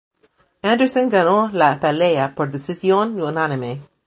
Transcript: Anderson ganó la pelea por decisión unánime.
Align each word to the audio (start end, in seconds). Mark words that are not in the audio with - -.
Anderson 0.63 1.09
ganó 1.09 1.49
la 1.53 1.79
pelea 1.79 2.33
por 2.33 2.51
decisión 2.51 3.21
unánime. 3.21 3.81